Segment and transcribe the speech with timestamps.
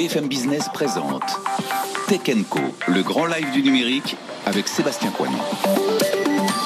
[0.00, 1.38] BFM Business présente
[2.08, 4.16] Tech Co, le grand live du numérique
[4.46, 5.36] avec Sébastien Coignon.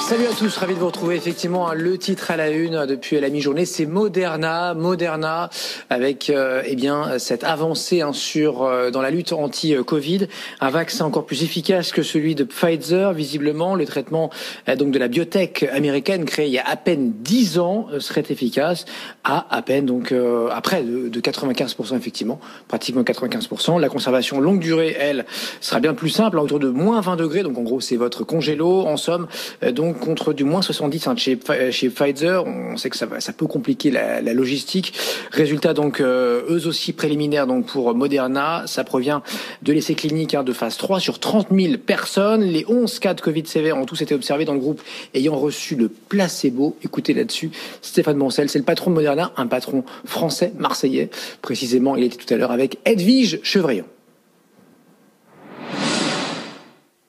[0.06, 1.16] Salut à tous, ravi de vous retrouver.
[1.16, 5.48] Effectivement, le titre à la une depuis la mi-journée, c'est Moderna, Moderna,
[5.88, 10.28] avec euh, eh bien cette avancée hein, sur euh, dans la lutte anti-Covid,
[10.60, 13.14] un vaccin encore plus efficace que celui de Pfizer.
[13.14, 14.28] Visiblement, le traitement
[14.68, 18.24] euh, donc de la biotech américaine créé il y a à peine 10 ans serait
[18.28, 18.84] efficace
[19.24, 20.12] à à peine donc
[20.52, 23.80] après de, de 95% effectivement, pratiquement 95%.
[23.80, 25.24] La conservation longue durée, elle,
[25.62, 27.42] sera bien plus simple, autour de moins 20 degrés.
[27.42, 28.82] Donc en gros, c'est votre congélo.
[28.84, 29.28] En somme,
[29.72, 31.38] donc contre du moins 70 hein, chez,
[31.70, 32.44] chez Pfizer.
[32.46, 34.94] On sait que ça, ça peut compliquer la, logistique.
[35.30, 38.64] Résultat donc euh, eux aussi préliminaires donc pour Moderna.
[38.66, 39.22] Ça provient
[39.62, 42.42] de l'essai clinique hein, de phase 3 sur 30 000 personnes.
[42.42, 44.82] Les 11 cas de Covid sévères ont tous été observés dans le groupe
[45.14, 46.76] ayant reçu le placebo.
[46.82, 47.50] Écoutez là-dessus,
[47.82, 51.10] Stéphane Boncel, c'est le patron de Moderna, un patron français, marseillais.
[51.42, 53.84] Précisément, il était tout à l'heure avec Edwige Chevrillon.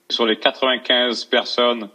[0.08, 1.88] Sur les 95 personnes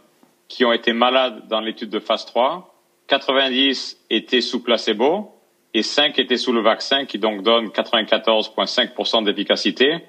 [0.52, 2.74] qui ont été malades dans l'étude de phase 3,
[3.08, 5.34] 90 étaient sous placebo
[5.72, 10.04] et 5 étaient sous le vaccin qui donc donne 94,5% d'efficacité.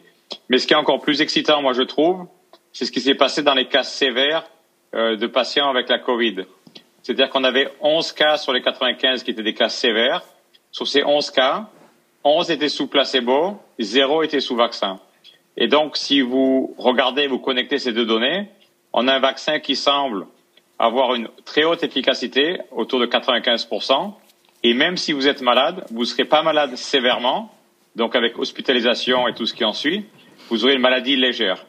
[0.50, 2.28] Mais ce qui est encore plus excitant, moi je trouve,
[2.74, 4.46] c'est ce qui s'est passé dans les cas sévères
[4.94, 6.44] euh, de patients avec la Covid.
[7.02, 10.24] C'est-à-dire qu'on avait 11 cas sur les 95 qui étaient des cas sévères.
[10.74, 11.70] Sur ces 11 cas,
[12.26, 15.00] 11 étaient sous placebo, 0 étaient sous vaccin.
[15.56, 18.50] Et donc, si vous regardez, vous connectez ces deux données,
[18.92, 20.28] on a un vaccin qui semble
[20.84, 24.14] avoir une très haute efficacité, autour de 95%.
[24.64, 27.54] Et même si vous êtes malade, vous ne serez pas malade sévèrement,
[27.96, 30.06] donc avec hospitalisation et tout ce qui en suit,
[30.50, 31.66] vous aurez une maladie légère.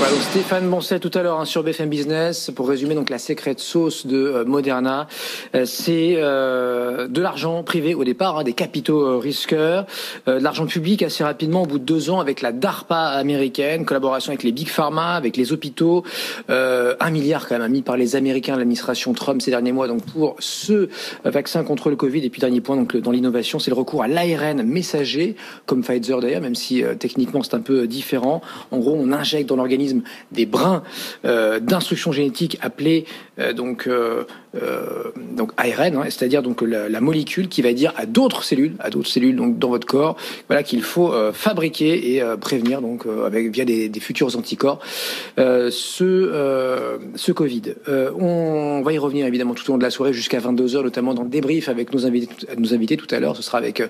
[0.00, 3.18] Voilà, donc Stéphane Bonset tout à l'heure hein, sur BFM Business pour résumer donc la
[3.18, 5.06] secrète sauce de euh, Moderna,
[5.54, 9.84] euh, c'est euh, de l'argent privé au départ, hein, des capitaux risqueurs,
[10.26, 14.30] de l'argent public assez rapidement au bout de deux ans avec la DARPA américaine, collaboration
[14.30, 16.02] avec les big pharma, avec les hôpitaux,
[16.48, 20.34] un milliard quand même mis par les Américains, l'administration Trump ces derniers mois donc pour
[20.38, 20.88] ce
[21.24, 22.24] vaccin contre le Covid.
[22.24, 25.36] Et puis dernier point donc dans l'innovation, c'est le recours à l'ARN messager
[25.66, 28.40] comme Pfizer d'ailleurs, même si techniquement c'est un peu différent.
[28.70, 29.89] En gros, on injecte dans l'organisme
[30.32, 30.82] des brins
[31.24, 33.04] euh, d'instruction génétique appelés
[33.38, 34.24] euh, donc euh,
[35.36, 38.90] donc ARN, hein, c'est-à-dire donc la, la, molécule qui va dire à d'autres cellules, à
[38.90, 40.16] d'autres cellules donc dans votre corps,
[40.48, 44.80] voilà qu'il faut fabriquer et prévenir donc avec via des, futurs anticorps
[45.36, 47.62] ce ce Covid.
[48.18, 51.14] on va y revenir évidemment tout au long de la soirée jusqu'à 22 h notamment
[51.14, 53.36] dans le débrief avec nos invités nos invités tout à l'heure.
[53.36, 53.82] Ce sera avec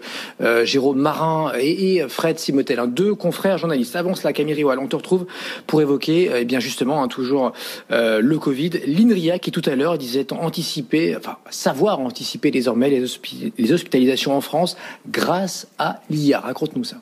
[0.65, 3.97] Jérôme Marin et, Fred Simotel, hein, deux confrères journalistes.
[3.97, 5.27] Avant cela, Camille Riwal, on te retrouve
[5.67, 5.90] pour évoquer,
[6.35, 7.53] eh bien justement, hein, toujours
[7.91, 8.71] euh, le Covid.
[8.87, 13.05] L'INRIA qui tout à l'heure disait anticiper, enfin savoir anticiper désormais les,
[13.59, 14.77] les hospitalisations en France
[15.09, 16.41] grâce à l'IA.
[16.41, 16.97] Raconte-nous ça.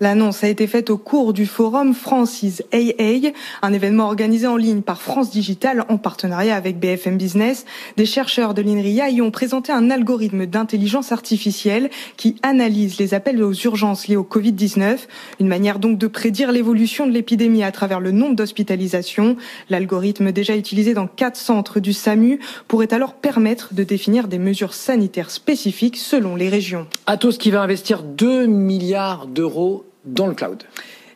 [0.00, 3.32] L'annonce a été faite au cours du forum Francis AA,
[3.62, 7.64] un événement organisé en ligne par France Digital en partenariat avec BFM Business.
[7.96, 13.42] Des chercheurs de l'INRIA y ont présenté un algorithme d'intelligence artificielle qui analyse les appels
[13.42, 14.98] aux urgences liés au Covid-19,
[15.40, 19.36] une manière donc de prédire l'évolution de l'épidémie à travers le nombre d'hospitalisations.
[19.70, 24.74] L'algorithme déjà utilisé dans quatre centres du SAMU pourrait alors permettre de définir des mesures
[24.74, 26.86] sanitaires spécifiques selon les régions.
[27.06, 30.62] Atos qui va investir 2 milliards d'euros dans le cloud.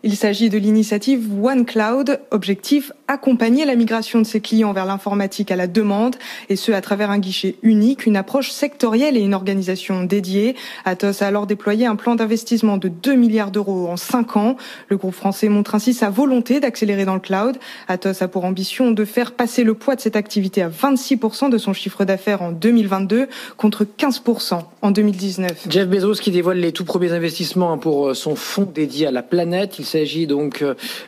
[0.07, 5.57] Il s'agit de l'initiative OneCloud, objectif accompagner la migration de ses clients vers l'informatique à
[5.57, 6.15] la demande,
[6.49, 10.55] et ce à travers un guichet unique, une approche sectorielle et une organisation dédiée.
[10.85, 14.57] Atos a alors déployé un plan d'investissement de 2 milliards d'euros en 5 ans.
[14.89, 17.57] Le groupe français montre ainsi sa volonté d'accélérer dans le cloud.
[17.89, 21.59] Atos a pour ambition de faire passer le poids de cette activité à 26% de
[21.59, 25.67] son chiffre d'affaires en 2022 contre 15% en 2019.
[25.69, 29.81] Jeff Bezos qui dévoile les tout premiers investissements pour son fonds dédié à la planète.
[29.97, 30.63] S'agit donc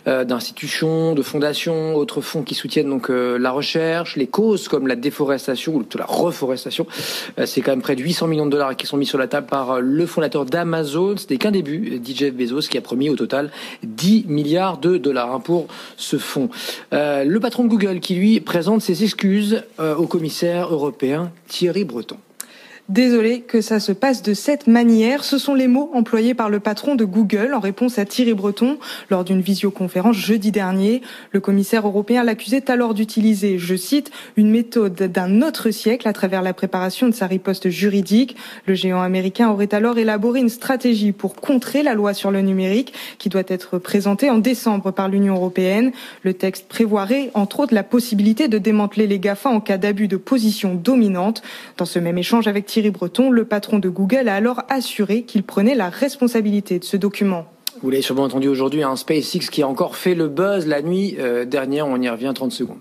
[0.06, 4.86] euh, d'institutions, de fondations, autres fonds qui soutiennent donc euh, la recherche, les causes comme
[4.86, 6.86] la déforestation ou la reforestation.
[7.38, 9.26] Euh, c'est quand même près de 800 millions de dollars qui sont mis sur la
[9.26, 11.16] table par le fondateur d'Amazon.
[11.18, 13.50] Ce n'est qu'un début, dit Jeff Bezos, qui a promis au total
[13.82, 15.66] 10 milliards de dollars hein, pour
[15.96, 16.48] ce fonds.
[16.92, 22.16] le patron de Google qui lui présente ses excuses au commissaire européen Thierry Breton.
[22.88, 25.22] Désolé que ça se passe de cette manière.
[25.22, 28.78] Ce sont les mots employés par le patron de Google en réponse à Thierry Breton
[29.10, 31.02] lors d'une visioconférence jeudi dernier.
[31.32, 36.40] Le commissaire européen l'accusait alors d'utiliser, je cite, une méthode d'un autre siècle à travers
[36.40, 38.36] la préparation de sa riposte juridique.
[38.64, 42.94] Le géant américain aurait alors élaboré une stratégie pour contrer la loi sur le numérique
[43.18, 45.92] qui doit être présentée en décembre par l'Union européenne.
[46.22, 50.16] Le texte prévoirait entre autres la possibilité de démanteler les GAFA en cas d'abus de
[50.16, 51.42] position dominante.
[51.76, 55.42] Dans ce même échange avec Thierry Breton, le patron de Google a alors assuré qu'il
[55.42, 57.46] prenait la responsabilité de ce document.
[57.82, 61.16] Vous l'avez sûrement entendu aujourd'hui, un SpaceX qui a encore fait le buzz la nuit
[61.18, 61.86] euh, dernière.
[61.86, 62.78] On y revient 30 secondes.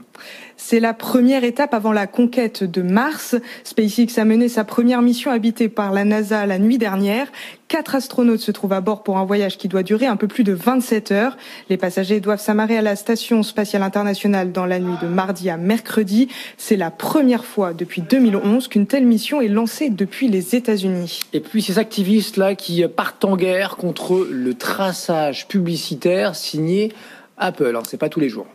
[0.59, 3.35] C'est la première étape avant la conquête de Mars.
[3.63, 7.27] SpaceX a mené sa première mission habitée par la NASA la nuit dernière.
[7.67, 10.43] Quatre astronautes se trouvent à bord pour un voyage qui doit durer un peu plus
[10.43, 11.37] de 27 heures.
[11.69, 15.57] Les passagers doivent s'amarrer à la Station spatiale internationale dans la nuit de mardi à
[15.57, 16.27] mercredi.
[16.57, 21.21] C'est la première fois depuis 2011 qu'une telle mission est lancée depuis les États-Unis.
[21.33, 26.91] Et puis ces activistes-là qui partent en guerre contre le traçage publicitaire signé
[27.37, 27.75] Apple.
[27.75, 28.47] Hein, c'est pas tous les jours.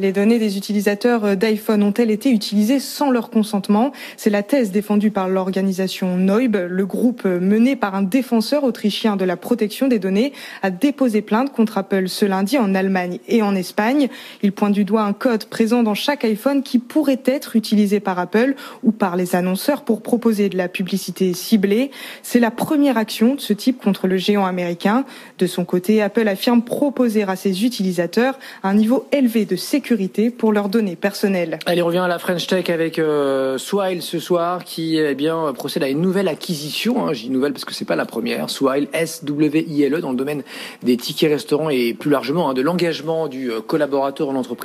[0.00, 3.90] Les données des utilisateurs d'iPhone ont-elles été utilisées sans leur consentement?
[4.16, 6.54] C'est la thèse défendue par l'organisation Neub.
[6.54, 10.32] Le groupe mené par un défenseur autrichien de la protection des données
[10.62, 14.08] a déposé plainte contre Apple ce lundi en Allemagne et en Espagne.
[14.44, 18.20] Il pointe du doigt un code présent dans chaque iPhone qui pourrait être utilisé par
[18.20, 18.54] Apple
[18.84, 21.90] ou par les annonceurs pour proposer de la publicité ciblée.
[22.22, 25.04] C'est la première action de ce type contre le géant américain.
[25.38, 30.52] De son côté, Apple affirme proposer à ses utilisateurs un niveau élevé de sécurité pour
[30.52, 31.58] leurs données personnelles.
[31.66, 35.52] Allez, on revient à la French Tech avec euh, Swile ce soir qui eh bien
[35.52, 37.06] procède à une nouvelle acquisition.
[37.06, 38.48] Hein, J'ai nouvelle parce que c'est pas la première.
[38.48, 40.42] Swile, S-W-I-L-E dans le domaine
[40.82, 44.58] des tickets restaurants et plus largement hein, de l'engagement du euh, collaborateur en entreprise.